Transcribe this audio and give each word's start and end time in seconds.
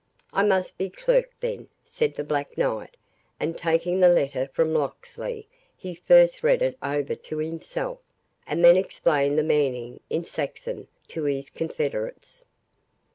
"I 0.33 0.41
must 0.41 0.79
be 0.79 0.89
clerk, 0.89 1.29
then," 1.41 1.67
said 1.85 2.15
the 2.15 2.23
Black 2.23 2.57
Knight; 2.57 2.97
and 3.39 3.55
taking 3.55 3.99
the 3.99 4.07
letter 4.09 4.49
from 4.51 4.73
Locksley, 4.73 5.47
he 5.77 5.93
first 5.93 6.41
read 6.41 6.63
it 6.63 6.75
over 6.81 7.13
to 7.13 7.37
himself, 7.37 7.99
and 8.47 8.65
then 8.65 8.77
explained 8.77 9.37
the 9.37 9.43
meaning 9.43 9.99
in 10.09 10.25
Saxon 10.25 10.87
to 11.09 11.25
his 11.25 11.51
confederates. 11.51 12.45